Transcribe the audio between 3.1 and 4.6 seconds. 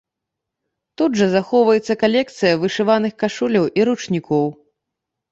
кашуляў і ручнікоў.